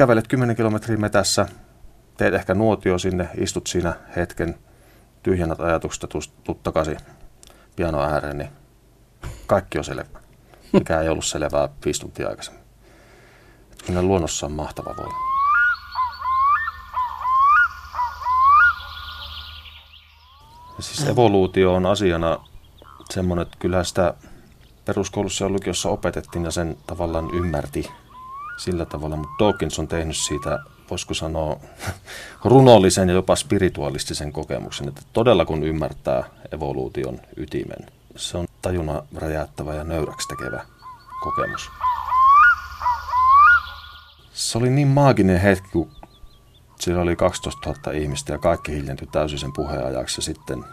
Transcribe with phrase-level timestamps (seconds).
[0.00, 1.46] kävelet 10 kilometriä metässä,
[2.16, 4.58] teet ehkä nuotio sinne, istut siinä hetken,
[5.22, 6.08] tyhjennät ajatuksesta,
[6.44, 6.96] tuut takaisin
[7.76, 8.50] piano ääreen, niin
[9.46, 10.20] kaikki on selvä.
[10.72, 12.62] Mikä ei ollut selvää viisi tuntia aikaisemmin.
[13.86, 15.18] Kyllä luonnossa on mahtava voima.
[20.80, 22.44] Siis evoluutio on asiana
[23.10, 24.14] semmoinen, että kyllä sitä
[24.84, 27.90] peruskoulussa ja lukiossa opetettiin ja sen tavallaan ymmärti
[28.60, 30.58] sillä tavalla, mutta Dawkins on tehnyt siitä,
[30.90, 31.60] voisiko sanoa,
[32.44, 39.74] runollisen ja jopa spiritualistisen kokemuksen, että todella kun ymmärtää evoluution ytimen, se on tajuna räjäyttävä
[39.74, 40.64] ja nöyräksi tekevä
[41.20, 41.70] kokemus.
[44.32, 45.90] Se oli niin maaginen hetki, kun
[46.80, 50.64] siellä oli 12 000 ihmistä ja kaikki hiljentyi täysin sen puheenajaksi ja sitten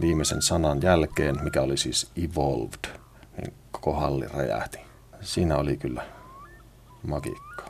[0.00, 2.98] viimeisen sanan jälkeen, mikä oli siis evolved,
[3.36, 4.78] niin koko halli räjähti.
[5.20, 6.17] Siinä oli kyllä
[7.08, 7.68] magiikkaa.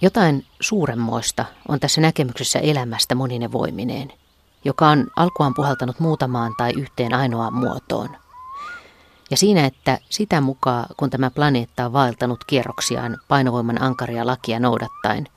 [0.00, 4.12] Jotain suuremmoista on tässä näkemyksessä elämästä monine voimineen,
[4.64, 8.08] joka on alkuaan puhaltanut muutamaan tai yhteen ainoaan muotoon.
[9.30, 15.28] Ja siinä, että sitä mukaan, kun tämä planeetta on vaeltanut kierroksiaan painovoiman ankaria lakia noudattaen,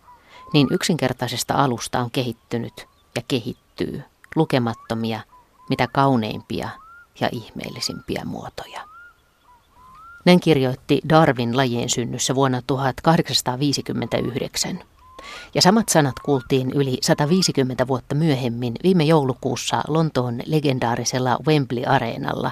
[0.53, 4.03] niin yksinkertaisesta alusta on kehittynyt ja kehittyy
[4.35, 5.19] lukemattomia,
[5.69, 6.69] mitä kauneimpia
[7.19, 8.81] ja ihmeellisimpiä muotoja.
[10.25, 14.79] Näin kirjoitti Darwin lajien synnyssä vuonna 1859.
[15.55, 22.51] Ja samat sanat kuultiin yli 150 vuotta myöhemmin viime joulukuussa Lontoon legendaarisella Wembley-areenalla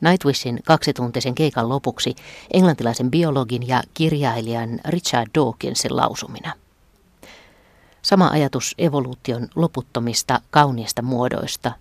[0.00, 2.14] Nightwishin kaksituntisen keikan lopuksi
[2.52, 6.52] englantilaisen biologin ja kirjailijan Richard Dawkinsin lausumina.
[8.02, 11.72] Sama ajatus evoluution loputtomista kauniista muodoista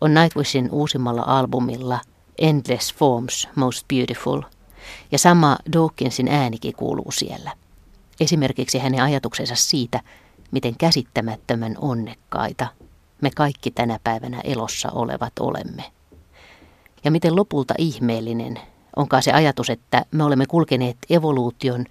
[0.00, 2.00] on Nightwishin uusimmalla albumilla
[2.38, 4.42] Endless Forms Most Beautiful,
[5.12, 7.52] ja sama Dawkinsin äänikin kuuluu siellä.
[8.20, 10.00] Esimerkiksi hänen ajatuksensa siitä,
[10.50, 12.66] miten käsittämättömän onnekkaita
[13.22, 15.84] me kaikki tänä päivänä elossa olevat olemme.
[17.04, 18.60] Ja miten lopulta ihmeellinen
[18.96, 21.84] onkaan se ajatus, että me olemme kulkeneet evoluution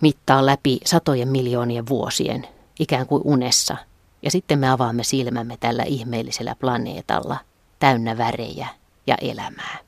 [0.00, 2.48] mittaan läpi satojen miljoonien vuosien,
[2.80, 3.76] ikään kuin unessa,
[4.24, 7.36] ja sitten me avaamme silmämme tällä ihmeellisellä planeetalla,
[7.78, 8.68] täynnä värejä
[9.06, 9.78] ja elämää.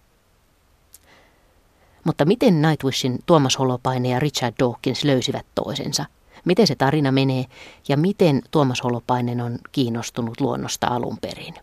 [2.04, 6.04] Mutta miten Nightwishin Tuomas Holopainen ja Richard Dawkins löysivät toisensa?
[6.44, 7.44] Miten se tarina menee
[7.88, 11.54] ja miten Tuomas Holopainen on kiinnostunut luonnosta alun perin?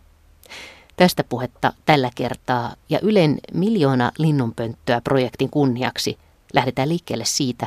[0.96, 6.18] Tästä puhetta tällä kertaa ja Ylen miljoona linnunpönttöä projektin kunniaksi
[6.52, 7.66] lähdetään liikkeelle siitä,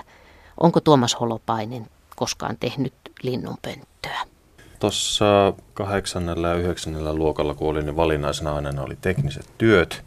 [0.59, 2.94] onko Tuomas Holopainen koskaan tehnyt
[3.24, 4.37] linnunpönttöä.
[4.79, 10.03] Tuossa kahdeksannella ja yhdeksännellä luokalla, kun olin, niin valinnaisena aina oli tekniset työt.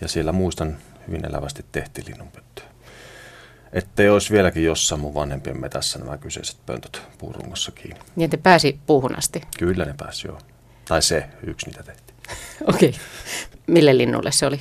[0.00, 0.76] Ja siellä muistan
[1.08, 2.64] hyvin elävästi tehtiin linnunpönttöä.
[3.72, 8.00] Ettei olisi vieläkin jossain mun vanhempien metässä nämä kyseiset pöntöt puurungossa kiinni.
[8.16, 9.42] Niin te pääsi puuhun asti?
[9.58, 10.38] Kyllä ne pääsi, joo.
[10.84, 12.18] Tai se yksi, mitä tehtiin.
[12.74, 12.88] Okei.
[12.88, 13.00] Okay.
[13.66, 14.60] Mille linnulle se oli?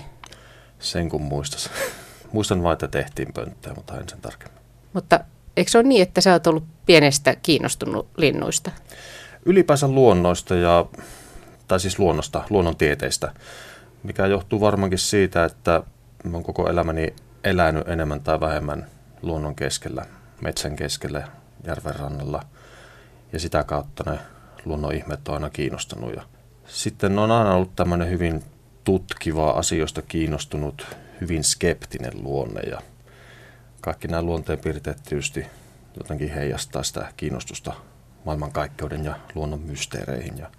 [0.79, 1.69] Sen kun muistas.
[2.33, 4.61] Muistan vain, että tehtiin pönttöä, mutta en sen tarkemmin.
[4.93, 5.19] Mutta
[5.57, 8.71] eikö se ole niin, että sä oot ollut pienestä kiinnostunut linnuista?
[9.45, 10.85] Ylipäänsä luonnoista ja,
[11.67, 13.33] tai siis luonnosta, luonnontieteistä,
[14.03, 15.83] mikä johtuu varmaankin siitä, että
[16.33, 18.87] oon koko elämäni elänyt enemmän tai vähemmän
[19.21, 20.05] luonnon keskellä,
[20.41, 21.27] metsän keskellä,
[21.67, 22.43] järven rannalla.
[23.33, 24.19] Ja sitä kautta ne
[24.65, 26.15] luonnon ihmeet on aina kiinnostanut.
[26.15, 26.21] Ja
[26.67, 28.43] sitten on aina ollut tämmöinen hyvin
[28.83, 30.87] tutkiva asioista kiinnostunut,
[31.21, 32.61] hyvin skeptinen luonne.
[32.61, 32.81] Ja
[33.81, 35.45] kaikki nämä luonteenpiirteet tietysti
[35.97, 37.73] jotenkin heijastaa sitä kiinnostusta
[38.25, 40.37] maailmankaikkeuden ja luonnon mysteereihin.
[40.37, 40.51] Ja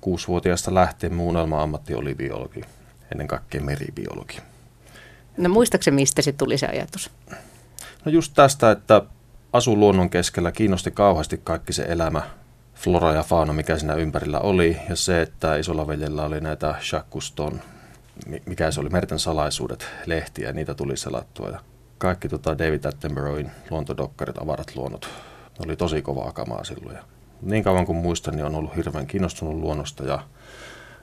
[0.00, 2.60] kuusivuotiaasta lähtien mun unelma-ammatti oli biologi,
[3.12, 4.38] ennen kaikkea meribiologi.
[5.36, 7.10] No muistaakseni, mistä se tuli se ajatus?
[8.04, 9.02] No just tästä, että
[9.52, 12.22] asu luonnon keskellä, kiinnosti kauheasti kaikki se elämä,
[12.74, 14.76] flora ja fauna, mikä siinä ympärillä oli.
[14.88, 17.34] Ja se, että isolla veljellä oli näitä Jacques
[18.46, 21.48] mikä se oli, Merten salaisuudet, lehtiä, niitä tuli selattua.
[21.48, 21.60] Ja
[21.98, 25.08] kaikki tota David Attenborough'in luontodokkarit, avarat luonnot,
[25.58, 26.96] ne oli tosi kovaa kamaa silloin.
[26.96, 27.02] Ja
[27.42, 30.20] niin kauan kuin muistan, niin on ollut hirveän kiinnostunut luonnosta ja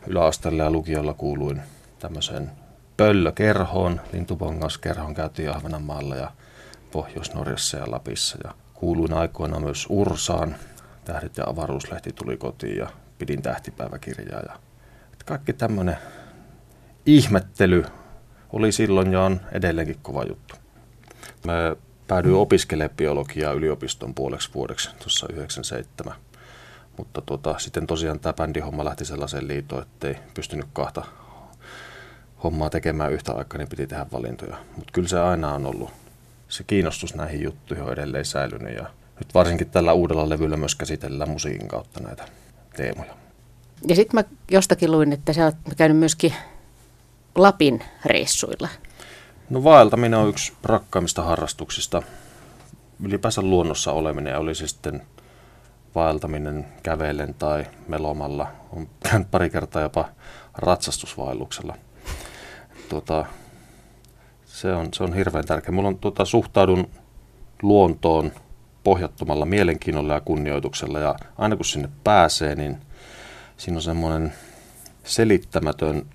[0.07, 1.61] yläasteella ja lukiolla kuuluin
[1.99, 2.51] tämmöiseen
[2.97, 6.31] pöllökerhoon, lintupongaskerhoon käytiin Ahvenanmaalla ja
[6.91, 8.37] Pohjois-Norjassa ja Lapissa.
[8.43, 10.55] Ja kuuluin aikoina myös Ursaan,
[11.05, 14.41] Tähdet ja avaruuslehti tuli kotiin ja pidin tähtipäiväkirjaa.
[14.41, 14.55] Ja
[15.25, 15.97] kaikki tämmöinen
[17.05, 17.85] ihmettely
[18.53, 20.55] oli silloin ja on edelleenkin kova juttu.
[21.45, 21.75] Mä
[22.07, 26.13] päädyin opiskelemaan biologiaa yliopiston puoleksi vuodeksi tuossa 97.
[26.97, 31.05] Mutta tuota, sitten tosiaan tämä bändihomma lähti sellaiseen liitoon, ettei pystynyt kahta
[32.43, 34.57] hommaa tekemään yhtä aikaa, niin piti tehdä valintoja.
[34.77, 35.89] Mutta kyllä se aina on ollut,
[36.49, 38.85] se kiinnostus näihin juttuihin on edelleen säilynyt ja
[39.19, 42.25] nyt varsinkin tällä uudella levyllä myös käsitellään musiikin kautta näitä
[42.75, 43.15] teemoja.
[43.87, 46.33] Ja sitten mä jostakin luin, että sä oot käynyt myöskin
[47.35, 48.69] Lapin reissuilla.
[49.49, 52.01] No vaeltaminen on yksi rakkaimmista harrastuksista.
[53.03, 55.01] Ylipäänsä luonnossa oleminen oli se sitten
[55.95, 58.47] vaeltaminen kävellen tai melomalla.
[58.71, 60.09] On käynyt pari kertaa jopa
[60.53, 61.77] ratsastusvaelluksella.
[62.89, 63.25] Tuota,
[64.45, 65.71] se, on, se on hirveän tärkeä.
[65.71, 66.89] Mulla on, tuota, suhtaudun
[67.61, 68.31] luontoon
[68.83, 70.99] pohjattomalla mielenkiinnolla ja kunnioituksella.
[70.99, 72.77] Ja aina kun sinne pääsee, niin
[73.57, 74.33] siinä on semmoinen
[75.03, 76.05] selittämätön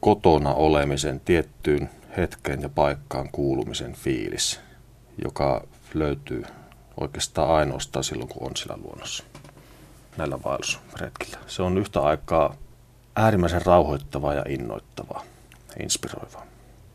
[0.00, 4.60] kotona olemisen tiettyyn hetkeen ja paikkaan kuulumisen fiilis,
[5.24, 6.42] joka löytyy
[7.00, 9.24] oikeastaan ainoastaan silloin, kun on sillä luonnossa
[10.16, 11.38] näillä vaellusretkillä.
[11.46, 12.54] Se on yhtä aikaa
[13.16, 15.24] äärimmäisen rauhoittavaa ja innoittavaa
[15.82, 16.46] inspiroivaa.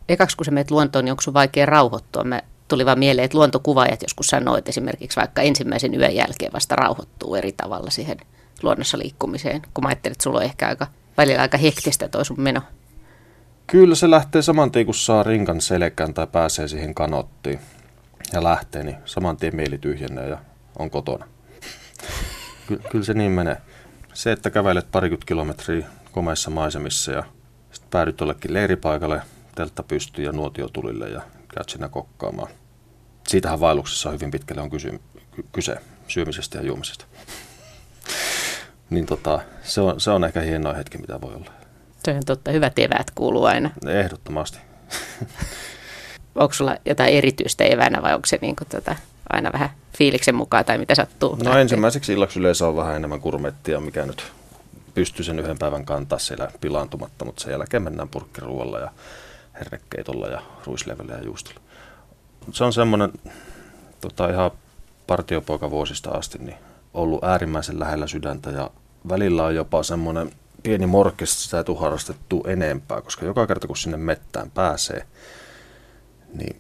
[0.10, 2.24] Ekaksi kun sä menet luontoon, niin onko sun vaikea rauhoittua?
[2.24, 7.36] Mä tuli vaan mieleen, että luontokuvaajat joskus sanoit esimerkiksi vaikka ensimmäisen yön jälkeen vasta rauhoittuu
[7.36, 8.18] eri tavalla siihen
[8.64, 10.88] luonnossa liikkumiseen, kun mä ajattelin, että sulla on ehkä aika,
[11.18, 12.62] välillä aika hektistä toi sun meno.
[13.68, 17.60] Kyllä se lähtee saman tien, kun saa rinkan selkään tai pääsee siihen kanottiin
[18.34, 20.38] ja lähtee, niin saman tien mieli tyhjenee ja
[20.80, 21.28] on kotona.
[22.68, 23.58] Ky- kyllä se niin menee.
[24.14, 27.24] Se, että kävelet parikymmentä kilometriä komeissa maisemissa ja
[27.72, 29.22] sitten päädyt jollekin leiripaikalle,
[29.56, 31.22] teltta pystyy ja nuotiotulille ja
[31.56, 32.52] käyt siinä kokkaamaan.
[33.28, 35.02] Siitähän vaelluksessa hyvin pitkälle on kysy-
[35.52, 35.78] kyse
[36.08, 37.06] syömisestä ja juomisesta.
[38.90, 41.65] niin tota, se, on, se on ehkä hienoa hetki, mitä voi olla.
[42.06, 43.72] Se on totta, hyvät eväät kuuluu aina.
[43.88, 44.58] Ehdottomasti.
[46.36, 48.96] onko sulla jotain erityistä evänä vai onko se niin kuin tota,
[49.34, 51.36] aina vähän fiiliksen mukaan tai mitä sattuu?
[51.36, 51.62] No lähtee?
[51.62, 54.32] ensimmäiseksi illaksi yleensä on vähän enemmän kurmettia, mikä nyt
[54.94, 58.92] pystyy sen yhden päivän kantaa siellä pilaantumatta, mutta sen jälkeen mennään purkkiruolla ja
[59.60, 61.60] hernekeitolla ja ruislevellä ja juustolla.
[62.52, 63.14] Se on semmoinen
[64.02, 64.52] tota, ihan
[65.08, 66.58] partiopoika vuosista asti niin
[66.94, 68.70] ollut äärimmäisen lähellä sydäntä ja
[69.10, 70.32] välillä on jopa semmoinen
[70.66, 75.06] pieni morkis, sitä ei tule harrastettu enempää, koska joka kerta kun sinne mettään pääsee,
[76.34, 76.60] niin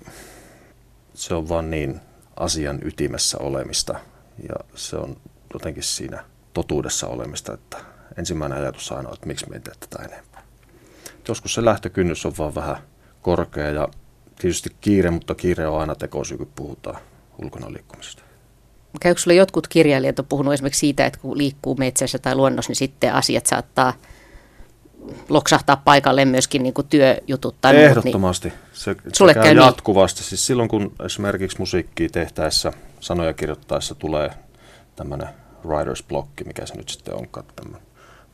[1.13, 2.00] se on vaan niin
[2.36, 4.00] asian ytimessä olemista
[4.50, 5.18] ja se on
[5.54, 6.24] jotenkin siinä
[6.54, 7.78] totuudessa olemista, että
[8.18, 10.44] ensimmäinen ajatus aina on, että miksi me ei tee tätä enempää.
[11.28, 12.78] Joskus se lähtökynnys on vaan vähän
[13.22, 13.88] korkea ja
[14.40, 17.01] tietysti kiire, mutta kiire on aina tekosyy, kun puhutaan
[17.44, 18.25] ulkona liikkumisesta.
[19.00, 22.76] Käykö sinulle jotkut kirjailijat on puhunut esimerkiksi siitä, että kun liikkuu metsässä tai luonnossa, niin
[22.76, 23.94] sitten asiat saattaa
[25.30, 28.48] loksahtaa paikalle myöskin niin kuin työjutut tai Ehdottomasti.
[28.48, 29.66] Muut, niin se, sulle se käy, käy niin.
[29.66, 30.20] jatkuvasti.
[30.20, 30.30] Niin.
[30.30, 34.30] Siis silloin kun esimerkiksi musiikkia tehtäessä, sanoja kirjoittaessa tulee
[34.96, 35.28] tämmöinen
[35.66, 37.82] writer's block, mikä se nyt sitten onkaan, tämmöinen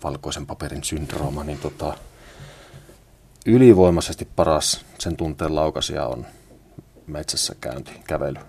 [0.04, 1.94] valkoisen paperin syndrooma, niin tota,
[3.46, 6.26] ylivoimaisesti paras sen tunteen laukasia on
[7.08, 8.40] metsässä käynti, kävely.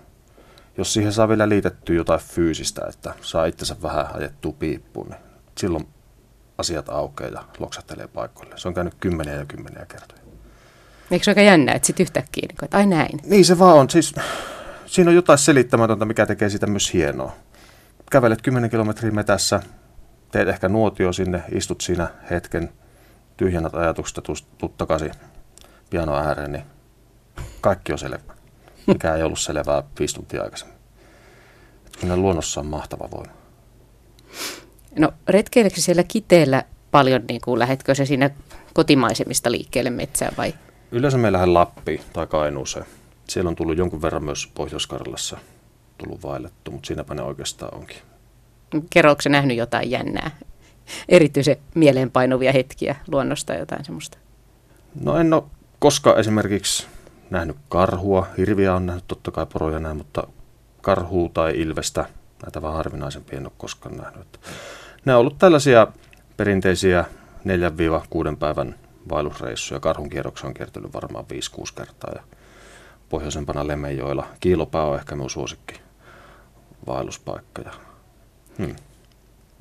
[0.77, 5.19] Jos siihen saa vielä liitettyä jotain fyysistä, että saa itsensä vähän ajettua piippuun, niin
[5.57, 5.87] silloin
[6.57, 8.57] asiat aukeaa ja loksahtelee paikoille.
[8.57, 10.21] Se on käynyt kymmeniä ja kymmeniä kertoja.
[11.11, 13.19] Eikö se aika jännä, että sitten yhtäkkiä, niin että ai näin?
[13.23, 13.89] Niin se vaan on.
[13.89, 14.15] Siis,
[14.85, 17.35] siinä on jotain selittämätöntä, mikä tekee siitä myös hienoa.
[18.11, 19.59] Kävelet 10 kilometriä metässä,
[20.31, 22.69] teet ehkä nuotio sinne, istut siinä hetken,
[23.37, 24.21] tyhjennät ajatuksesta,
[24.57, 25.11] tuut takaisin
[25.89, 26.63] piano ääreen, niin
[27.61, 28.32] kaikki on selvä.
[28.87, 30.77] Mikä ei ollut selvää viisi tuntia aikaisemmin.
[32.01, 33.31] Kyllä luonnossa on mahtava voima.
[34.99, 38.29] No retkeileksi siellä kiteellä paljon, niin kuin lähetkö se siinä
[38.73, 40.53] kotimaisemista liikkeelle metsään vai?
[40.91, 42.85] Yleensä me lähden Lappiin tai Kainuuseen.
[43.29, 45.37] Siellä on tullut jonkun verran myös Pohjois-Karjalassa
[45.97, 47.97] tullut vaellettu, mutta siinäpä ne oikeastaan onkin.
[48.89, 50.31] Kerrooko se nähnyt jotain jännää,
[51.09, 54.17] erityisen mieleenpainuvia hetkiä luonnosta jotain semmoista?
[55.01, 55.43] No en ole
[55.79, 56.87] koskaan esimerkiksi
[57.33, 58.27] nähnyt karhua.
[58.37, 60.27] Hirviä on nähnyt totta kai poroja näin, mutta
[60.81, 62.05] karhua tai ilvestä,
[62.43, 64.39] näitä vähän harvinaisempia en ole koskaan nähnyt.
[65.05, 65.87] Ne on ollut tällaisia
[66.37, 67.05] perinteisiä
[68.33, 68.75] 4-6 päivän
[69.09, 69.79] vaellusreissuja.
[69.79, 71.27] Karhun kierroksen on kiertynyt varmaan 5-6
[71.75, 72.23] kertaa ja
[73.09, 74.27] pohjoisempana Lemenjoilla.
[74.39, 75.81] Kiilopää on ehkä minun suosikki
[76.87, 77.61] vaelluspaikka.
[77.61, 77.71] Ja,
[78.57, 78.75] hmm.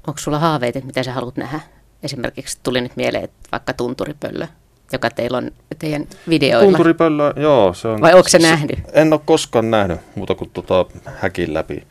[0.07, 1.61] Onko sulla haaveita, mitä sä haluat nähdä?
[2.03, 4.49] Esimerkiksi tuli nyt mieleen, että vaikka tunturipöllö,
[4.93, 6.71] joka teillä on teidän videoilla.
[6.71, 7.75] Tunturipöllö, joo.
[7.75, 8.79] Se on, Vai onko se, se nähnyt?
[8.93, 11.87] En ole koskaan nähnyt, muuta kuin tota häkin läpi.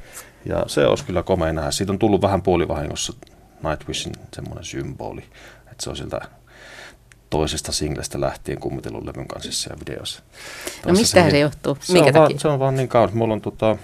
[0.45, 1.71] Ja se olisi kyllä komea nähdä.
[1.71, 3.13] Siitä on tullut vähän puolivahingossa
[3.63, 5.23] Nightwishin semmoinen symboli,
[5.71, 6.21] että se on siltä
[7.29, 10.21] toisesta singlestä lähtien kummitellut levyn kanssa ja videossa.
[10.85, 11.77] No mistä se, se johtuu?
[11.81, 12.27] Se Minkä on, takia?
[12.29, 13.15] Vaan, se on vaan niin kaunis.
[13.15, 13.77] Mulla on tota,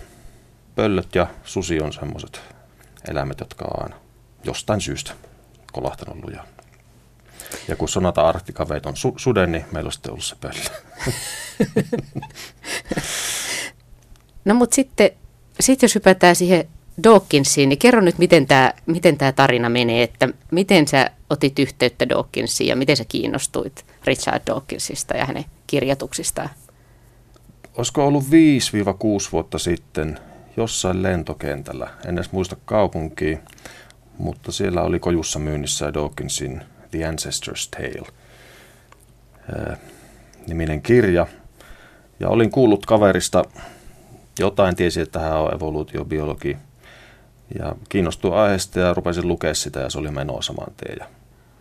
[0.76, 2.42] pöllöt ja susi on semmoiset
[3.10, 3.96] eläimet, jotka on aina
[4.44, 5.12] jostain syystä
[5.72, 6.46] kolahtanut lujaa.
[7.68, 10.64] Ja kun Sonata Arktika veit on su- suden, niin meillä on sitten ollut se pöllö.
[14.46, 15.10] no mutta sitten,
[15.60, 16.68] sit jos hypätään siihen
[17.04, 22.10] Dawkinsiin, niin kerro nyt, miten tämä miten tää tarina menee, että miten sä otit yhteyttä
[22.10, 26.50] Dawkinsiin ja miten sä kiinnostuit Richard Dawkinsista ja hänen kirjoituksistaan?
[27.78, 28.28] Olisiko ollut 5-6
[29.32, 30.20] vuotta sitten
[30.58, 33.38] jossain lentokentällä, en edes muista kaupunkia,
[34.18, 36.62] mutta siellä oli kojussa myynnissä Dawkinsin
[36.92, 38.08] The Ancestor's Tale
[40.48, 41.28] niminen kirja.
[42.20, 43.44] Ja olin kuullut kaverista
[44.40, 46.58] jotain, tiesi, että hän on evoluutiobiologi
[47.60, 50.98] ja kiinnostuin aiheesta ja rupesin lukea sitä ja se oli menoa saman tien.
[51.00, 51.06] Ja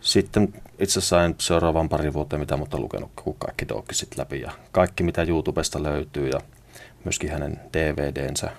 [0.01, 5.03] sitten itse sain seuraavan pari vuotta, mitä mutta lukenut kun kaikki Dawkinsit läpi ja kaikki
[5.03, 6.39] mitä YouTubesta löytyy ja
[7.03, 8.51] myöskin hänen DVDnsä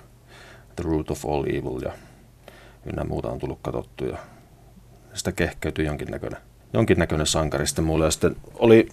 [0.76, 1.92] The Root of All Evil ja
[2.86, 4.18] ynnä muuta on tullut katsottu ja
[5.14, 6.40] sitä kehkeytyi jonkinnäköinen,
[6.72, 8.04] jonkinnäköinen sankari sitten mulle.
[8.04, 8.88] Ja sitten oli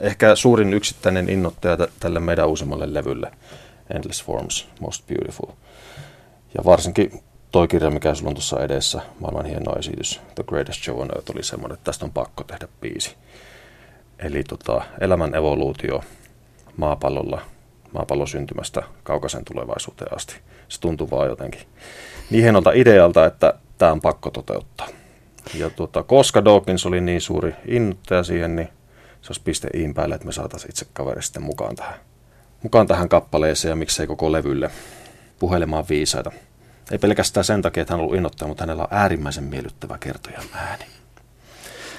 [0.00, 3.32] ehkä suurin yksittäinen innoittaja tälle meidän uusimmalle levylle,
[3.94, 5.52] Endless Forms, Most Beautiful.
[6.56, 7.22] Ja varsinkin
[7.52, 11.30] toi kirja, mikä sulla on tuossa edessä, maailman hieno esitys, The Greatest Show on Earth,
[11.34, 13.16] oli semmoinen, että tästä on pakko tehdä biisi.
[14.18, 16.04] Eli tota, elämän evoluutio
[16.76, 17.40] maapallolla,
[17.92, 20.36] maapallon syntymästä kaukaisen tulevaisuuteen asti.
[20.68, 21.60] Se tuntuu vaan jotenkin
[22.30, 24.88] niin hienolta idealta, että tämä on pakko toteuttaa.
[25.54, 28.68] Ja tota, koska Dawkins oli niin suuri innoittaja siihen, niin
[29.22, 31.94] se olisi piste iin päälle, että me saataisiin itse kaveri sitten mukaan tähän,
[32.62, 34.70] mukaan tähän kappaleeseen ja miksei koko levylle
[35.38, 36.32] puhelemaan viisaita.
[36.90, 40.44] Ei pelkästään sen takia, että hän on ollut innoittaja, mutta hänellä on äärimmäisen miellyttävä kertojan
[40.54, 40.84] ääni.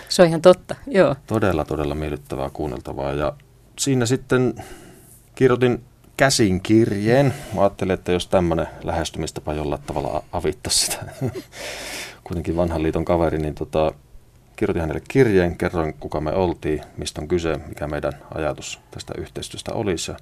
[0.09, 1.15] Se on ihan totta, joo.
[1.27, 3.13] Todella, todella miellyttävää kuunneltavaa.
[3.13, 3.33] Ja
[3.79, 4.63] siinä sitten
[5.35, 5.83] kirjoitin
[6.19, 7.33] käsin kirjeen.
[7.55, 11.05] Mä ajattelin, että jos tämmöinen lähestymistapa jollain tavalla avittaisi sitä,
[12.23, 13.93] kuitenkin vanhan liiton kaveri, niin tota,
[14.55, 19.73] kirjoitin hänelle kirjeen, kerroin kuka me oltiin, mistä on kyse, mikä meidän ajatus tästä yhteistyöstä
[19.73, 20.11] olisi.
[20.11, 20.17] Ja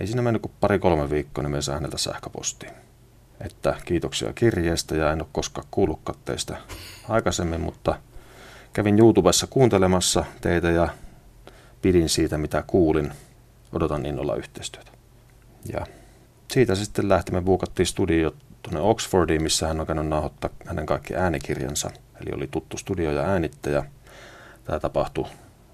[0.00, 2.72] ei siinä mennyt kuin pari-kolme viikkoa, niin me sain häneltä sähköpostiin.
[3.40, 6.56] Että kiitoksia kirjeestä ja en ole koskaan kuullutkaan teistä
[7.08, 7.94] aikaisemmin, mutta
[8.72, 10.88] kävin YouTubessa kuuntelemassa teitä ja
[11.82, 13.12] pidin siitä, mitä kuulin.
[13.72, 14.97] Odotan innolla yhteistyötä.
[15.72, 15.86] Ja
[16.52, 21.90] siitä sitten lähtimme, buukattiin studio tuonne Oxfordiin, missä hän on käynyt nauhoittaa hänen kaikki äänikirjansa.
[22.20, 23.84] Eli oli tuttu studio ja äänittäjä.
[24.64, 25.24] Tämä tapahtui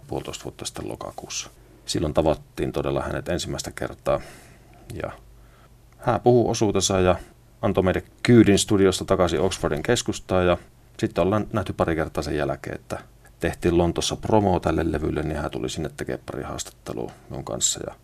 [0.06, 1.50] puolitoista vuotta sitten lokakuussa.
[1.86, 4.20] Silloin tavattiin todella hänet ensimmäistä kertaa.
[5.02, 5.10] Ja
[5.98, 7.16] hän puhui osuutensa ja
[7.62, 10.46] antoi meille kyydin studiosta takaisin Oxfordin keskustaan.
[10.46, 10.56] Ja
[10.98, 12.98] sitten ollaan nähty pari kertaa sen jälkeen, että
[13.40, 17.80] tehtiin Lontossa promo tälle levylle, niin hän tuli sinne tekemään pari haastattelua minun kanssa.
[17.86, 17.94] Ja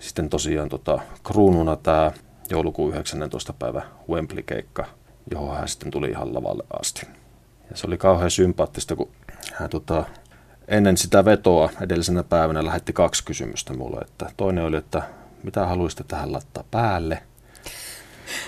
[0.00, 2.12] sitten tosiaan tota, kruununa tämä
[2.50, 3.52] joulukuun 19.
[3.52, 4.86] päivä Wembley-keikka,
[5.30, 7.06] johon hän sitten tuli ihan lavalle asti.
[7.70, 9.10] Ja se oli kauhean sympaattista, kun
[9.52, 10.04] hän tota,
[10.68, 14.00] ennen sitä vetoa edellisenä päivänä lähetti kaksi kysymystä mulle.
[14.00, 15.02] Että toinen oli, että
[15.42, 17.22] mitä haluaisitte tähän laittaa päälle?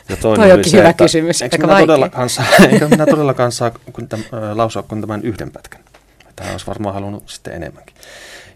[0.09, 3.53] Ja toinen Toi oli se, hyvä että kysymys, eikö minä, todellakaan saa, eikö minä todellakaan
[3.53, 4.23] saa kun täm,
[4.55, 5.81] lausua kuin tämän yhden pätkän?
[6.29, 7.97] Että hän olisi varmaan halunnut sitten enemmänkin.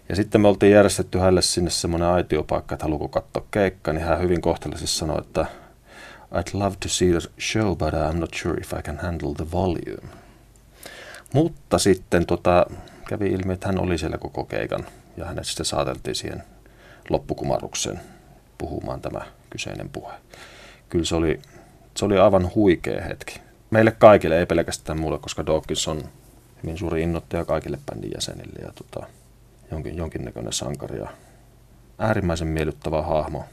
[0.09, 4.21] Ja sitten me oltiin järjestetty hänelle sinne semmoinen aitiopaikka, että haluuko katsoa keikka, niin hän
[4.21, 5.45] hyvin kohteliaisesti sanoi, että
[6.33, 9.51] I'd love to see the show, but I'm not sure if I can handle the
[9.51, 10.07] volume.
[11.33, 12.65] Mutta sitten tota,
[13.07, 14.85] kävi ilmi, että hän oli siellä koko keikan
[15.17, 16.43] ja hänet sitten saateltiin siihen
[17.09, 17.99] loppukumarukseen
[18.57, 20.13] puhumaan tämä kyseinen puhe.
[20.89, 21.41] Kyllä se oli,
[21.97, 23.41] se oli aivan huikea hetki.
[23.69, 26.03] Meille kaikille, ei pelkästään mulle, koska Dawkins on
[26.63, 29.07] hyvin suuri innoittaja kaikille bändin jäsenille ja tota,
[29.71, 31.07] jonkin, jonkinnäköinen sankari ja
[31.97, 33.45] äärimmäisen miellyttävä hahmo,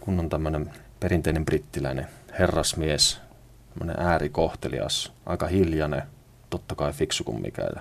[0.00, 2.06] kun on tämmöinen perinteinen brittiläinen
[2.38, 3.20] herrasmies,
[3.98, 6.02] äärikohtelias, aika hiljainen,
[6.50, 7.80] totta kai fiksu kuin mikä ja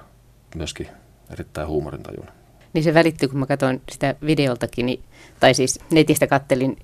[0.56, 0.88] myöskin
[1.32, 2.34] erittäin huumorintajuinen.
[2.74, 5.04] Niin se välittyy, kun mä katsoin sitä videoltakin, niin,
[5.40, 6.78] tai siis netistä kattelin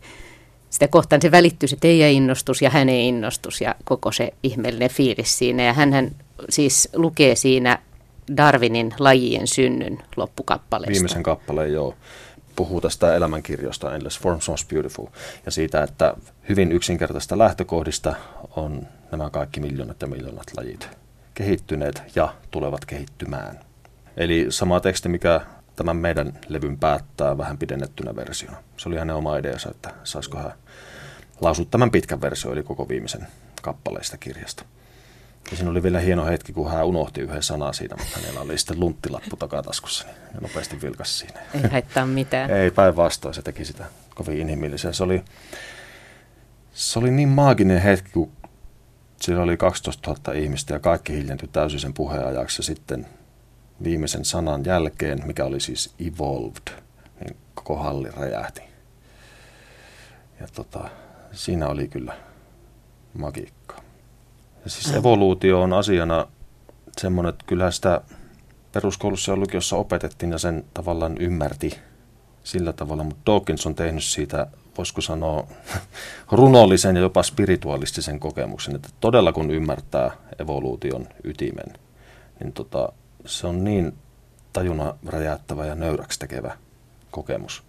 [0.69, 5.37] sitä kohtaan, se välittyy se teidän innostus ja hänen innostus ja koko se ihmeellinen fiilis
[5.37, 5.63] siinä.
[5.63, 6.11] Ja hän
[6.49, 7.79] siis lukee siinä
[8.37, 10.91] Darwinin lajien synnyn loppukappaleesta.
[10.91, 11.95] Viimeisen kappaleen, joo.
[12.55, 15.07] Puhuu tästä elämänkirjosta Endless Forms Most Beautiful
[15.45, 16.13] ja siitä, että
[16.49, 18.15] hyvin yksinkertaista lähtökohdista
[18.55, 20.89] on nämä kaikki miljoonat ja miljoonat lajit
[21.33, 23.59] kehittyneet ja tulevat kehittymään.
[24.17, 25.41] Eli sama teksti, mikä
[25.75, 28.57] tämän meidän levyn päättää vähän pidennettynä versiona.
[28.77, 30.53] Se oli hänen oma ideansa, että saisiko hän
[31.41, 33.27] lausua tämän pitkän versio, eli koko viimeisen
[33.61, 34.65] kappaleista kirjasta.
[35.51, 38.57] Ja siinä oli vielä hieno hetki, kun hän unohti yhden sanan siinä, mutta hänellä oli
[38.57, 41.41] sitten lunttilappu takataskussa, niin ja nopeasti vilkas siinä.
[41.53, 42.51] Ei haittaa mitään.
[42.51, 43.85] Ei, päinvastoin se teki sitä
[44.15, 44.93] kovin inhimillisen.
[44.93, 45.23] Se oli,
[46.73, 48.31] se oli niin maaginen hetki, kun
[49.21, 52.59] siellä oli 12 000 ihmistä ja kaikki hiljentyi täysin sen puheen ajaksi.
[52.59, 53.07] Ja sitten
[53.83, 56.81] viimeisen sanan jälkeen, mikä oli siis evolved,
[57.19, 58.61] niin koko halli räjähti.
[60.39, 60.89] Ja tota,
[61.31, 62.17] siinä oli kyllä
[63.13, 63.81] magiikkaa.
[64.67, 66.27] Siis evoluutio on asiana
[66.97, 68.01] semmoinen, että kyllä sitä
[68.71, 71.79] peruskoulussa ja lukiossa opetettiin ja sen tavallaan ymmärti
[72.43, 75.47] sillä tavalla, mutta Dawkins on tehnyt siitä, voisiko sanoa,
[76.31, 81.73] runollisen ja jopa spiritualistisen kokemuksen, että todella kun ymmärtää evoluution ytimen,
[82.39, 82.89] niin tota,
[83.25, 83.93] se on niin
[84.53, 86.57] tajuna räjäyttävä ja nöyräksi tekevä
[87.11, 87.63] kokemus,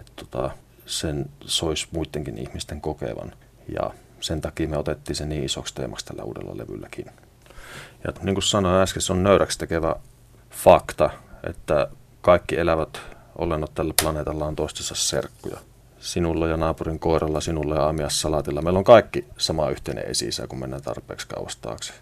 [0.00, 0.50] että tota,
[0.86, 3.32] sen sois muidenkin ihmisten kokevan.
[3.74, 3.90] Ja
[4.22, 7.06] sen takia me otettiin se niin isoksi teemaksi tällä uudella levylläkin.
[8.04, 9.96] Ja niin kuin sanoin äsken, se on nöyräksi tekevä
[10.50, 11.10] fakta,
[11.48, 11.88] että
[12.20, 13.00] kaikki elävät
[13.38, 15.58] olennot tällä planeetalla on toistensa serkkuja.
[15.98, 18.62] Sinulla ja naapurin koiralla, sinulla ja aamias salatilla.
[18.62, 21.92] Meillä on kaikki sama yhteinen esi kun mennään tarpeeksi kauas taakse.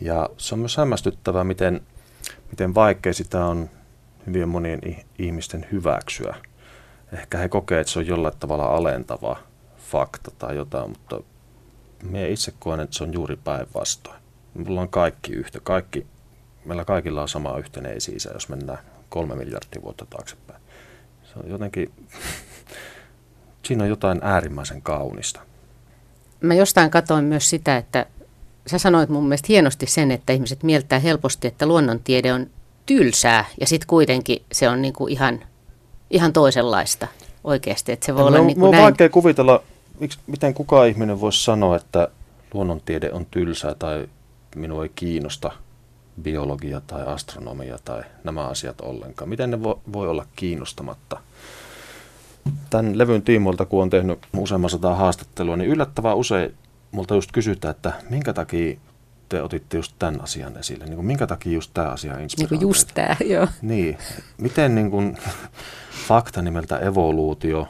[0.00, 1.80] Ja se on myös hämmästyttävää, miten,
[2.50, 3.70] miten vaikea sitä on
[4.26, 4.80] hyvin monien
[5.18, 6.36] ihmisten hyväksyä.
[7.12, 9.36] Ehkä he kokee, että se on jollain tavalla alentava
[9.90, 11.20] fakta tai jotain, mutta
[12.02, 14.20] me itse koen, että se on juuri päinvastoin.
[14.54, 15.60] Mulla on kaikki yhtä.
[15.62, 16.06] Kaikki,
[16.64, 18.78] meillä kaikilla on sama yhteinen esi jos mennään
[19.08, 20.62] kolme miljardia vuotta taaksepäin.
[21.22, 21.92] Se on jotenkin,
[23.66, 25.40] siinä on jotain äärimmäisen kaunista.
[26.40, 28.06] Mä jostain katoin myös sitä, että
[28.66, 32.46] sä sanoit mun mielestä hienosti sen, että ihmiset mieltää helposti, että luonnontiede on
[32.86, 35.40] tylsää ja sitten kuitenkin se on niinku ihan,
[36.10, 37.08] ihan toisenlaista
[37.44, 37.92] oikeasti.
[37.92, 38.82] Että se voi olla on, niinku on näin.
[38.82, 39.62] vaikea kuvitella,
[40.00, 42.08] miksi, miten kukaan ihminen voisi sanoa, että
[42.54, 44.08] luonnontiede on tylsää tai
[44.56, 45.52] minua ei kiinnosta
[46.22, 49.28] biologia tai astronomia tai nämä asiat ollenkaan.
[49.28, 51.20] Miten ne vo, voi olla kiinnostamatta?
[52.70, 56.54] Tämän levyn tiimoilta, kun on tehnyt useamman sata haastattelua, niin yllättävän usein
[56.90, 58.76] multa just kysytään, että minkä takia
[59.28, 60.84] te otitte just tämän asian esille?
[60.84, 63.48] Niin kuin, minkä takia just tämä asia inspiroi Niin just tämä, joo.
[63.62, 63.98] Niin.
[64.38, 65.18] Miten niin kuin,
[66.08, 67.68] fakta nimeltä evoluutio,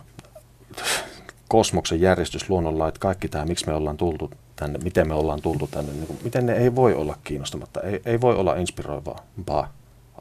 [1.51, 5.93] kosmoksen järjestys, luonnonlait, kaikki tämä, miksi me ollaan tultu tänne, miten me ollaan tultu tänne,
[5.93, 9.73] niin kuin, miten ne ei voi olla kiinnostamatta, ei, ei voi olla inspiroivaa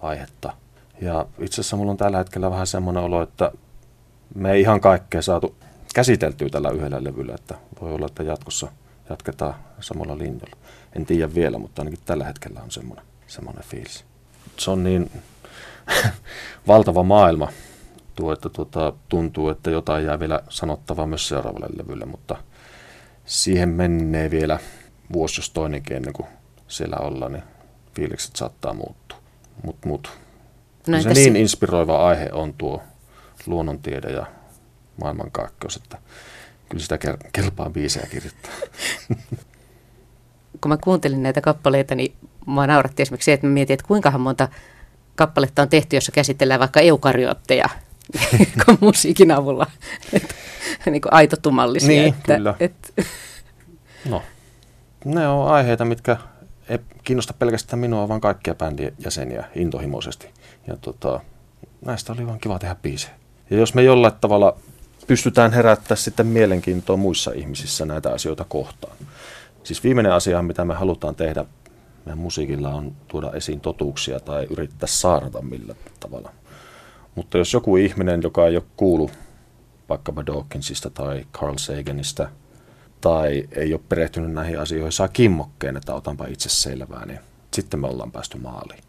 [0.01, 0.53] aihetta.
[1.01, 3.51] Ja itse asiassa mulla on tällä hetkellä vähän semmoinen olo, että
[4.35, 5.55] me ei ihan kaikkea saatu
[5.95, 8.67] käsiteltyä tällä yhdellä levyllä, että voi olla, että jatkossa
[9.09, 10.57] jatketaan samalla linjalla.
[10.95, 14.05] En tiedä vielä, mutta ainakin tällä hetkellä on semmoinen, semmoinen fiilis.
[14.57, 15.11] Se on niin
[16.67, 17.47] valtava maailma,
[18.19, 22.35] tuo, että tuota, tuntuu, että jotain jää vielä sanottavaa myös seuraavalle levylle, mutta
[23.25, 24.59] siihen menee vielä
[25.13, 26.27] vuosi jos toinenkin ennen kuin
[26.67, 27.43] siellä ollaan, niin
[27.95, 29.17] fiilikset saattaa muuttua.
[29.63, 30.11] Mutta mut,
[30.87, 32.83] no, se niin inspiroiva aihe on tuo
[33.45, 34.25] luonnontiede ja
[35.01, 35.97] maailmankaikkeus, että
[36.69, 36.97] kyllä sitä
[37.33, 38.51] kelpaa biisejä kirjoittaa.
[40.61, 42.15] Kun mä kuuntelin näitä kappaleita, niin
[42.47, 44.47] mä nauratti esimerkiksi se, että mä mietin, että kuinka monta
[45.15, 47.69] kappaletta on tehty, jossa käsitellään vaikka eukaryootteja
[48.79, 49.67] musiikin avulla.
[50.13, 50.35] Et,
[50.85, 51.89] niin kuin aitotumallisia.
[51.89, 52.55] Niin, että, kyllä.
[52.59, 52.93] Et...
[54.05, 54.21] No,
[55.05, 56.17] ne on aiheita, mitkä
[56.69, 60.29] ei kiinnosta pelkästään minua, vaan kaikkia bändien jäseniä intohimoisesti.
[60.67, 61.19] Ja tota,
[61.85, 63.13] näistä oli vaan kiva tehdä biisejä.
[63.49, 64.57] Ja jos me jollain tavalla
[65.07, 68.97] pystytään herättämään sitten mielenkiintoa muissa ihmisissä näitä asioita kohtaan.
[69.63, 71.45] Siis viimeinen asia, mitä me halutaan tehdä
[72.05, 76.31] meidän musiikilla on tuoda esiin totuuksia tai yrittää saarnata millä tavalla.
[77.19, 79.11] Mutta jos joku ihminen, joka ei ole kuulu
[79.89, 82.29] vaikkapa Dawkinsista tai Carl Saganista
[83.01, 87.19] tai ei ole perehtynyt näihin asioihin, saa kimmokkeen, että otanpa itse selvää, niin
[87.53, 88.83] sitten me ollaan päästy maaliin.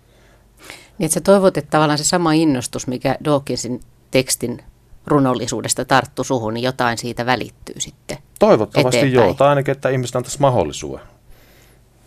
[0.98, 4.62] Niin, että sä toivot, että tavallaan se sama innostus, mikä Dawkinsin tekstin
[5.06, 9.26] runollisuudesta tarttu suhun, niin jotain siitä välittyy sitten Toivottavasti eteenpäin.
[9.26, 11.06] joo, tai ainakin, että ihmiset antaisi mahdollisuuden.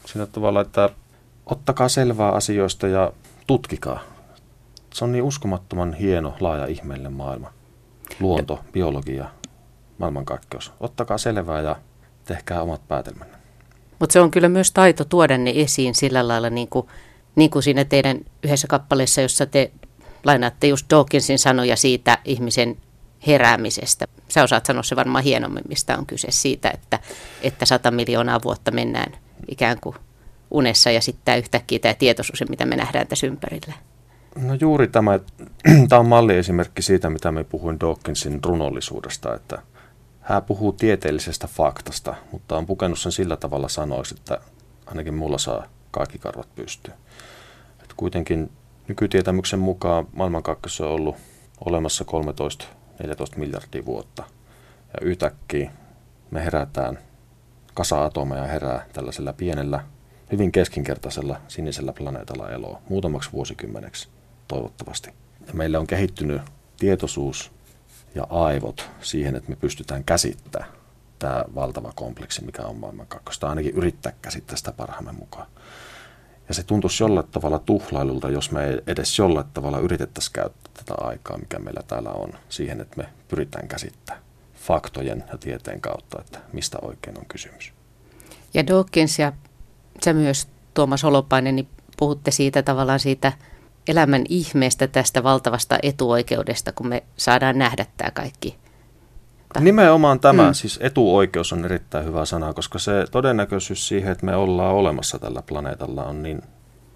[0.06, 0.90] Sillä tavalla, että
[1.46, 3.14] ottakaa selvää asioista ja
[3.48, 4.13] tutkikaa.
[4.94, 7.54] Se on niin uskomattoman hieno, laaja, ihmeellinen maailma.
[8.20, 8.72] Luonto, ja.
[8.72, 9.26] biologia,
[9.98, 10.72] maailmankaikkeus.
[10.80, 11.76] Ottakaa selvää ja
[12.26, 13.38] tehkää omat päätelmänne.
[14.00, 16.88] Mutta se on kyllä myös taito tuoda ne esiin sillä lailla, niin kuin,
[17.36, 19.72] niin kuin siinä teidän yhdessä kappaleessa, jossa te
[20.24, 22.78] lainaatte just Dawkinsin sanoja siitä ihmisen
[23.28, 24.08] heräämisestä.
[24.30, 27.00] Sä osaat sanoa se varmaan hienommin, mistä on kyse siitä, että,
[27.42, 29.14] että sata miljoonaa vuotta mennään
[29.48, 29.96] ikään kuin
[30.52, 33.74] unessa ja sitten tämä yhtäkkiä tämä tietoisuus, mitä me nähdään tässä ympärillä.
[34.36, 35.20] No juuri tämä,
[35.90, 39.62] tämä on malliesimerkki siitä, mitä me puhuin Dawkinsin runollisuudesta, että
[40.22, 44.38] hän puhuu tieteellisestä faktasta, mutta on pukenut sen sillä tavalla sanoiksi, että
[44.86, 46.98] ainakin mulla saa kaikki karvat pystyyn.
[47.84, 48.52] Et kuitenkin
[48.88, 51.16] nykytietämyksen mukaan maailmankaikkeus on ollut
[51.66, 52.06] olemassa
[53.34, 54.24] 13-14 miljardia vuotta.
[54.88, 55.72] Ja yhtäkkiä
[56.32, 57.00] me herätään,
[57.74, 59.84] kasa atomeja herää tällaisella pienellä,
[60.32, 64.13] hyvin keskinkertaisella sinisellä planeetalla eloa muutamaksi vuosikymmeneksi.
[64.48, 65.10] Toivottavasti.
[65.48, 66.42] Ja meille on kehittynyt
[66.78, 67.52] tietoisuus
[68.16, 70.72] ja aivot siihen, että me pystytään käsittämään
[71.20, 75.48] tämä valtava kompleksi, mikä on maailman kakkosta, ainakin yrittää käsittää sitä parhaamme mukaan.
[76.48, 81.38] Ja se tuntuisi jollain tavalla tuhlailulta, jos me edes jollain tavalla yritettäisiin käyttää tätä aikaa,
[81.38, 84.24] mikä meillä täällä on, siihen, että me pyritään käsittämään
[84.56, 87.74] faktojen ja tieteen kautta, että mistä oikein on kysymys.
[88.54, 89.34] Ja Dawkins ja
[90.06, 93.34] sä myös, Tuomas Holopainen, niin puhutte siitä tavallaan siitä
[93.88, 98.56] elämän ihmeestä tästä valtavasta etuoikeudesta, kun me saadaan nähdä tämä kaikki.
[99.60, 100.54] Nimenomaan tämä, mm.
[100.54, 105.42] siis etuoikeus on erittäin hyvä sana, koska se todennäköisyys siihen, että me ollaan olemassa tällä
[105.42, 106.42] planeetalla on niin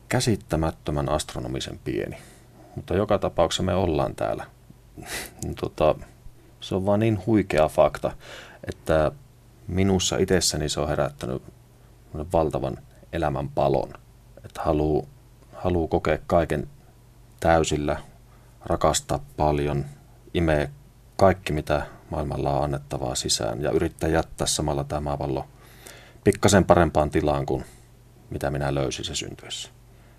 [0.10, 2.18] käsittämättömän astronomisen pieni.
[2.76, 4.46] Mutta joka tapauksessa me ollaan täällä.
[5.62, 5.96] tota,
[6.60, 8.12] se on vaan niin huikea fakta,
[8.70, 9.12] että
[9.68, 11.44] minussa itsessäni se on herättänyt
[12.34, 12.78] valtavan
[13.14, 13.94] elämän palon.
[14.46, 15.06] Että haluaa
[15.58, 16.68] haluu kokea kaiken
[17.40, 17.98] täysillä,
[18.66, 19.86] rakastaa paljon,
[20.34, 20.70] imee
[21.16, 25.46] kaikki mitä maailmalla on annettavaa sisään ja yrittää jättää samalla tämä maapallo
[26.24, 27.66] pikkasen parempaan tilaan kuin
[28.30, 29.70] mitä minä löysin se syntyessä.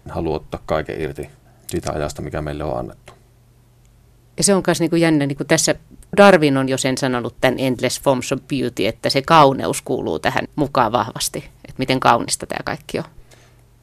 [0.09, 1.31] Haluan ottaa kaiken irti
[1.67, 3.13] siitä ajasta, mikä meille on annettu.
[4.37, 5.75] Ja se on myös niin kuin jännä, niin kuin tässä
[6.17, 10.45] Darwin on jo sen sanonut tämän Endless Forms of Beauty, että se kauneus kuuluu tähän
[10.57, 11.39] mukaan vahvasti.
[11.39, 13.05] Että miten kaunista tämä kaikki on.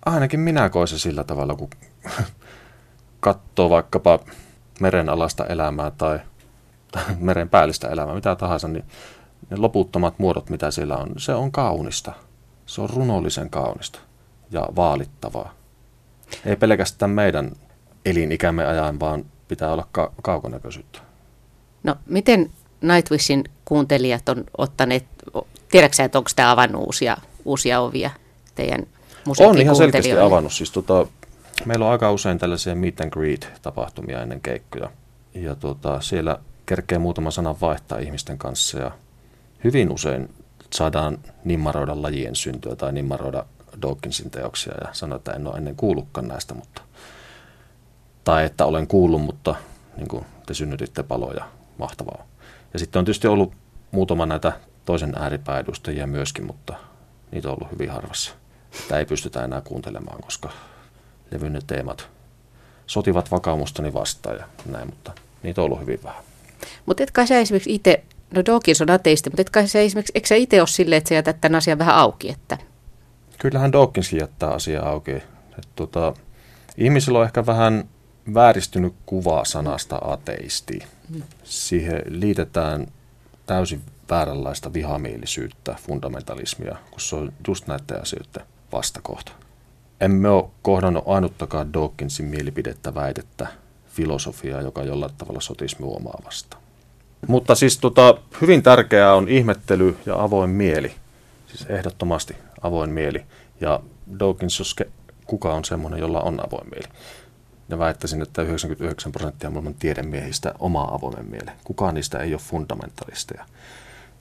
[0.06, 1.70] Ainakin minä koen se sillä tavalla, kun
[3.26, 4.20] katsoo vaikkapa
[4.80, 6.20] merenalasta elämää tai,
[6.92, 8.86] tai meren päällistä elämää, mitä tahansa, niin
[9.50, 12.14] ne loputtomat muodot, mitä siellä on, se on kaunista.
[12.66, 14.00] Se on runollisen kaunista
[14.52, 15.54] ja vaalittavaa.
[16.46, 17.52] Ei pelkästään meidän
[18.06, 21.00] elinikämme ajan, vaan pitää olla ka- kaukonäköisyyttä.
[21.84, 25.06] No miten Nightwishin kuuntelijat on ottaneet,
[25.72, 28.12] tiedätkö että onko tämä avannut uusia, uusia ovia
[28.56, 28.88] teidän
[29.40, 30.54] On ihan selkeästi avannut.
[30.54, 31.08] Siis tota,
[31.66, 34.92] meillä on aika usein tällaisia meet and greet tapahtumia ennen keikkoja.
[35.34, 38.92] Ja tota, siellä kerkee muutama sana vaihtaa ihmisten kanssa ja
[39.64, 40.34] hyvin usein
[40.74, 43.46] saadaan nimmaroida lajien syntyä tai nimmaroida
[43.82, 46.82] Dawkinsin teoksia ja sanoa, että en ole ennen kuullutkaan näistä, mutta
[48.24, 49.56] tai että olen kuullut, mutta
[49.98, 51.46] niin kuin te synnytitte paloja,
[51.78, 52.26] mahtavaa.
[52.74, 53.54] Ja sitten on tietysti ollut
[53.92, 54.52] muutama näitä
[54.86, 56.74] toisen ääripääedustajia myöskin, mutta
[57.32, 58.34] niitä on ollut hyvin harvassa.
[58.88, 60.50] Tämä ei pystytä enää kuuntelemaan, koska
[61.32, 62.10] levyn teemat
[62.88, 65.12] sotivat vakaumustani vastaan ja näin, mutta
[65.44, 66.24] niitä on ollut hyvin vähän.
[66.86, 70.12] Mutta et kai sä esimerkiksi itse, no Dawkins on ateisti, mutta et kai sä esimerkiksi,
[70.16, 72.32] eikö sä itse ole silleen, että sä jätät tämän asian vähän auki?
[72.32, 72.58] Että...
[73.38, 75.12] Kyllähän Dawkinskin jättää asiaa auki.
[75.12, 76.14] Et tota,
[76.78, 77.90] ihmisillä on ehkä vähän
[78.34, 80.80] vääristynyt kuva sanasta ateisti.
[81.44, 82.88] Siihen liitetään
[83.46, 89.32] täysin vääränlaista vihamielisyyttä, fundamentalismia, kun se on just näiden asioiden vastakohta.
[90.06, 93.48] Emme ole kohdannut ainuttakaan Dawkinsin mielipidettä väitettä
[93.88, 96.64] filosofiaa, joka jollain tavalla sotisi omaa vastaan.
[97.28, 100.96] Mutta siis tota, hyvin tärkeää on ihmettely ja avoin mieli.
[101.48, 103.24] Siis ehdottomasti avoin mieli.
[103.62, 103.80] Ja
[104.20, 104.76] Dawkins, jos
[105.26, 106.88] kuka on semmoinen, jolla on avoin mieli
[107.70, 111.56] ja väittäisin, että 99 prosenttia maailman tiedemiehistä omaa avoimen mielen.
[111.64, 113.46] Kukaan niistä ei ole fundamentalisteja.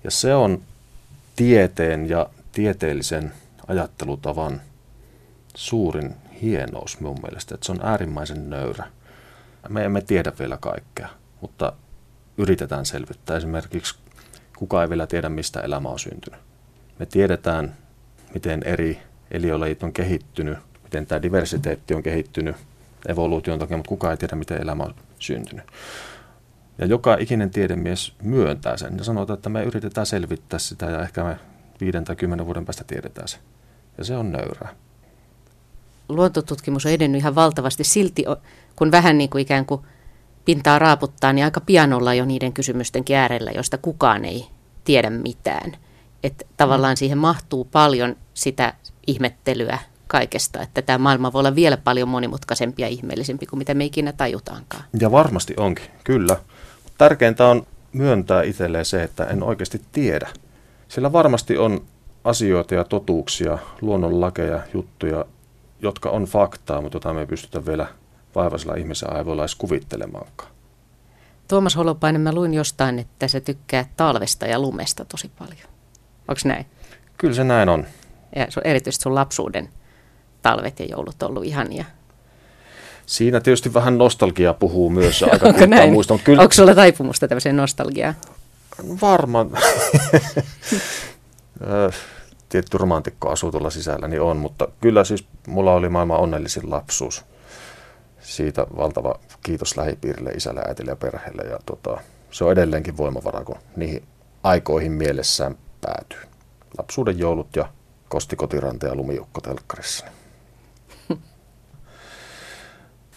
[0.05, 0.63] Ja se on
[1.37, 3.33] tieteen ja tieteellisen
[3.67, 4.61] ajattelutavan
[5.55, 8.85] suurin hienous minun mielestä, että se on äärimmäisen nöyrä.
[9.69, 11.09] Me emme tiedä vielä kaikkea,
[11.41, 11.73] mutta
[12.39, 13.37] yritetään selvittää.
[13.37, 13.95] Esimerkiksi
[14.59, 16.41] kuka ei vielä tiedä, mistä elämä on syntynyt.
[16.99, 17.77] Me tiedetään,
[18.35, 18.99] miten eri
[19.31, 22.57] eliölajit on kehittynyt, miten tämä diversiteetti on kehittynyt–
[23.09, 25.65] evoluution takia, mutta kukaan ei tiedä, miten elämä on syntynyt.
[26.79, 31.25] Ja joka ikinen tiedemies myöntää sen ja sanoo, että me yritetään selvittää sitä ja ehkä
[31.25, 31.37] me
[31.81, 33.39] viiden tai kymmenen vuoden päästä tiedetään se.
[33.99, 34.75] Ja se on nöyrää.
[36.09, 37.85] Luontotutkimus on edennyt ihan valtavasti.
[37.85, 38.25] Silti
[38.77, 39.81] kun vähän niin kuin ikään kuin
[40.45, 44.47] pintaa raaputtaa, niin aika pian ollaan jo niiden kysymysten äärellä, joista kukaan ei
[44.85, 45.77] tiedä mitään.
[46.23, 48.75] Että tavallaan siihen mahtuu paljon sitä
[49.07, 53.85] ihmettelyä kaikesta, että tämä maailma voi olla vielä paljon monimutkaisempi ja ihmeellisempi kuin mitä me
[53.85, 54.85] ikinä tajutaankaan.
[55.01, 56.37] Ja varmasti onkin, kyllä.
[56.99, 60.29] Tärkeintä on myöntää itselleen se, että en oikeasti tiedä.
[60.89, 61.85] Sillä varmasti on
[62.25, 65.25] asioita ja totuuksia, luonnonlakeja, juttuja,
[65.85, 67.87] jotka on faktaa, mutta jota me ei pystytä vielä
[68.35, 70.51] vaivaisella ihmisen aivoilla edes kuvittelemaankaan.
[71.49, 75.69] Tuomas Holopainen, mä luin jostain, että sä tykkää talvesta ja lumesta tosi paljon.
[76.29, 76.67] Onko näin?
[77.17, 77.87] Kyllä se näin on.
[78.37, 79.69] Ja erityisesti sun lapsuuden
[80.43, 81.85] talvet ja joulut ollut ihania.
[83.07, 85.23] Siinä tietysti vähän nostalgia puhuu myös.
[85.33, 85.93] Aika Onko näin?
[85.93, 86.19] Muistan.
[86.19, 86.43] Kyllä...
[86.43, 88.15] Onko sulla taipumusta tämmöiseen nostalgiaan?
[89.03, 89.51] Varmaan.
[92.55, 97.25] Tietty romantikko asuu tuolla sisällä, niin on, mutta kyllä siis mulla oli maailman onnellisin lapsuus.
[98.21, 101.43] siitä valtava kiitos lähipiirille, isälle, äitille ja perheelle.
[101.43, 104.05] Ja tota, se on edelleenkin voimavara, kun niihin
[104.43, 106.21] aikoihin mielessään päätyy.
[106.79, 107.69] Lapsuuden joulut ja
[108.09, 110.07] kostikotirante ja lumiukko telkkarissa.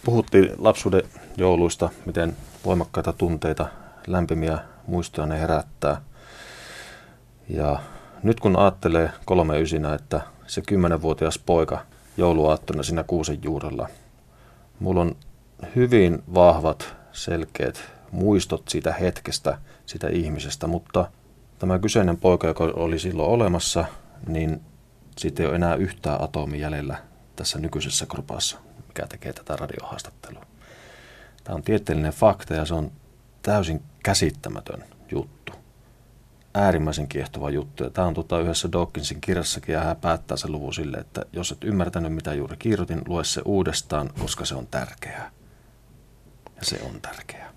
[0.04, 1.02] Puhuttiin lapsuuden
[1.36, 3.66] jouluista, miten voimakkaita tunteita,
[4.06, 6.02] lämpimiä muistoja ne herättää.
[7.48, 7.78] Ja
[8.22, 11.80] nyt kun ajattelee kolme ysinä, että se kymmenenvuotias poika
[12.16, 13.88] jouluaattona siinä kuusen juurella,
[14.80, 15.16] mulla on
[15.76, 17.80] hyvin vahvat, selkeät
[18.12, 21.10] muistot siitä hetkestä, siitä ihmisestä, mutta
[21.58, 23.84] tämä kyseinen poika, joka oli silloin olemassa,
[24.26, 24.60] niin
[25.18, 26.98] siitä ei ole enää yhtään atomi jäljellä
[27.36, 30.46] tässä nykyisessä grupassa, mikä tekee tätä radiohaastattelua.
[31.44, 32.92] Tämä on tieteellinen fakta ja se on
[33.42, 35.52] täysin käsittämätön juttu.
[36.54, 37.84] Äärimmäisen kiehtova juttu.
[37.84, 41.52] Ja tämä on tota yhdessä Dawkinsin kirjassakin ja hän päättää sen luvun sille, että jos
[41.52, 45.30] et ymmärtänyt mitä juuri kirjoitin, lue se uudestaan, koska se on tärkeää.
[46.56, 47.52] Ja se on tärkeää.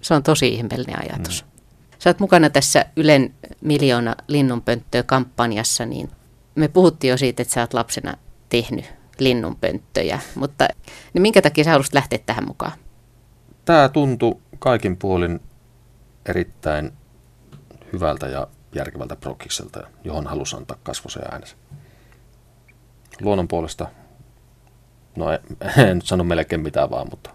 [0.00, 1.44] Se on tosi ihmeellinen ajatus.
[1.44, 1.50] Mm.
[1.98, 6.10] Sä oot mukana tässä Ylen miljoona linnunpönttöä kampanjassa, niin
[6.54, 8.14] me puhuttiin jo siitä, että sä oot lapsena
[8.48, 8.84] tehnyt
[9.18, 10.68] linnunpönttöjä, mutta
[11.12, 12.72] niin minkä takia sä haluaisit lähteä tähän mukaan?
[13.64, 15.40] Tämä tuntui kaikin puolin
[16.26, 16.92] erittäin
[17.92, 21.56] hyvältä ja järkevältä prokkikselta, johon halusi antaa kasvosen äänensä.
[23.20, 23.86] Luonnon puolesta,
[25.16, 25.40] no en,
[25.78, 27.30] en nyt sano melkein mitään vaan, mutta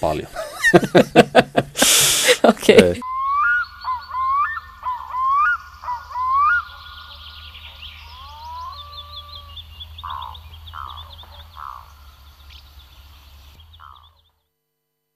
[0.00, 0.28] paljon.
[2.44, 2.76] Okei.
[2.76, 2.94] Okay.